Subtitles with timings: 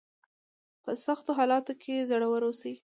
[0.83, 2.73] په سختو حالاتو کې زړور اوسئ.